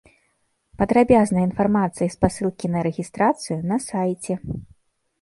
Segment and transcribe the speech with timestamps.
[0.81, 4.33] Падрабязная інфармацыя і спасылкі на рэгістрацыю на сайце.